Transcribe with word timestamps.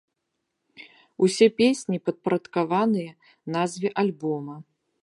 Усе 1.27 1.47
песні 1.59 2.01
падпарадкаваныя 2.09 3.11
назве 3.59 3.89
альбома. 4.07 4.55